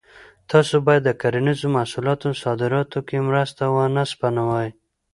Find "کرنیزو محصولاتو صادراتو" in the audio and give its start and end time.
1.21-2.99